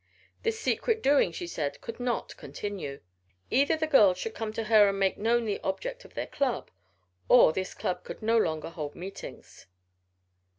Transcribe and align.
This 0.41 0.59
secret 0.59 1.03
doing, 1.03 1.31
she 1.31 1.45
said, 1.45 1.79
could 1.79 1.99
not 1.99 2.35
continue. 2.35 3.01
Either 3.51 3.77
the 3.77 3.85
girls 3.85 4.17
should 4.17 4.33
come 4.33 4.51
to 4.53 4.63
her 4.63 4.89
and 4.89 4.97
make 4.97 5.19
known 5.19 5.45
the 5.45 5.59
object 5.63 6.05
of 6.05 6.15
their 6.15 6.25
club, 6.25 6.71
or 7.29 7.53
this 7.53 7.75
club 7.75 8.03
could 8.03 8.23
no 8.23 8.39
longer 8.39 8.71
hold 8.71 8.95
meetings. 8.95 9.67